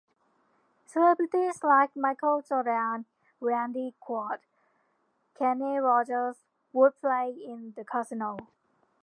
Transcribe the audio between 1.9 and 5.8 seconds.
Michael Jordan, Randy Quaid, Kenny